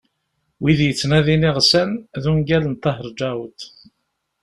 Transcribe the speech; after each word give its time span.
"Wid 0.63 0.79
yettnadin 0.83 1.47
iɣsan" 1.49 1.89
d 2.21 2.23
ungal 2.31 2.63
n 2.67 2.75
Ṭaher 2.83 3.07
Ǧaɛut. 3.19 3.59